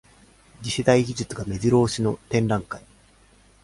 [0.63, 2.83] 次世代技術がめじろ押しの展覧会